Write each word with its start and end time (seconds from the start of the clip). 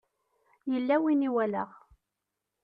Yella 0.71 0.95
win 1.03 1.27
i 1.27 1.29
walaɣ. 1.35 1.69